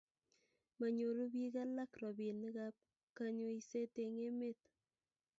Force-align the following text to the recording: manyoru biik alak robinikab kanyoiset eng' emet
manyoru 0.79 1.21
biik 1.33 1.55
alak 1.63 1.91
robinikab 2.01 2.75
kanyoiset 3.17 3.93
eng' 4.03 4.21
emet 4.27 4.59